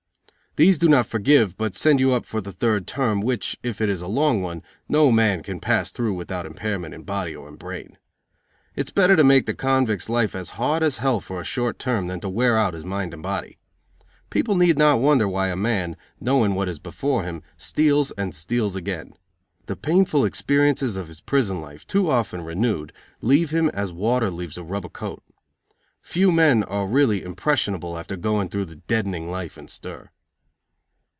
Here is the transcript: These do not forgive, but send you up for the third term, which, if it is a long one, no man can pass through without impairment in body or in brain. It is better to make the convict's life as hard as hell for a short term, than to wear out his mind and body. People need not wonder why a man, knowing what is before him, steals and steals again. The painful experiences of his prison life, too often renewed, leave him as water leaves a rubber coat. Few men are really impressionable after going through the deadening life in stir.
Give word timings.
These 0.57 0.77
do 0.77 0.89
not 0.89 1.05
forgive, 1.05 1.55
but 1.55 1.77
send 1.77 2.01
you 2.01 2.11
up 2.11 2.25
for 2.25 2.41
the 2.41 2.51
third 2.51 2.85
term, 2.85 3.21
which, 3.21 3.57
if 3.63 3.79
it 3.79 3.87
is 3.87 4.01
a 4.01 4.07
long 4.07 4.41
one, 4.41 4.63
no 4.89 5.09
man 5.09 5.43
can 5.43 5.61
pass 5.61 5.93
through 5.93 6.13
without 6.13 6.45
impairment 6.45 6.93
in 6.93 7.03
body 7.03 7.33
or 7.33 7.47
in 7.47 7.55
brain. 7.55 7.97
It 8.75 8.89
is 8.89 8.93
better 8.93 9.15
to 9.15 9.23
make 9.23 9.45
the 9.45 9.53
convict's 9.53 10.09
life 10.09 10.35
as 10.35 10.49
hard 10.59 10.83
as 10.83 10.97
hell 10.97 11.21
for 11.21 11.39
a 11.39 11.45
short 11.45 11.79
term, 11.79 12.07
than 12.07 12.19
to 12.19 12.27
wear 12.27 12.57
out 12.57 12.73
his 12.73 12.83
mind 12.83 13.13
and 13.13 13.23
body. 13.23 13.59
People 14.29 14.55
need 14.55 14.77
not 14.77 14.99
wonder 14.99 15.25
why 15.25 15.47
a 15.47 15.55
man, 15.55 15.95
knowing 16.19 16.53
what 16.53 16.67
is 16.67 16.79
before 16.79 17.23
him, 17.23 17.41
steals 17.55 18.11
and 18.17 18.35
steals 18.35 18.75
again. 18.75 19.13
The 19.67 19.77
painful 19.77 20.25
experiences 20.25 20.97
of 20.97 21.07
his 21.07 21.21
prison 21.21 21.61
life, 21.61 21.87
too 21.87 22.09
often 22.11 22.41
renewed, 22.41 22.91
leave 23.21 23.51
him 23.51 23.69
as 23.69 23.93
water 23.93 24.29
leaves 24.29 24.57
a 24.57 24.63
rubber 24.63 24.89
coat. 24.89 25.23
Few 26.01 26.29
men 26.29 26.63
are 26.65 26.87
really 26.87 27.23
impressionable 27.23 27.97
after 27.97 28.17
going 28.17 28.49
through 28.49 28.65
the 28.65 28.75
deadening 28.75 29.31
life 29.31 29.57
in 29.57 29.69
stir. 29.69 30.09